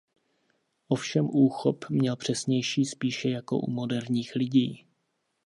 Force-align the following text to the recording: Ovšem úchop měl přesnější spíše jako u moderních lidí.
Ovšem 0.87 1.29
úchop 1.31 1.89
měl 1.89 2.15
přesnější 2.15 2.85
spíše 2.85 3.29
jako 3.29 3.59
u 3.59 3.71
moderních 3.71 4.35
lidí. 4.35 4.87